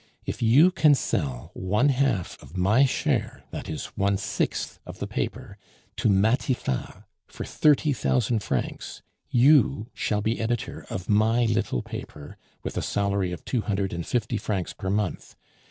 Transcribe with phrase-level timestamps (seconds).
[0.25, 5.05] If you can sell one half of my share, that is one sixth of the
[5.05, 5.59] paper,
[5.97, 12.77] to Matifat for thirty thousand francs, you shall be editor of my little paper with
[12.77, 15.35] a salary of two hundred and fifty francs per month.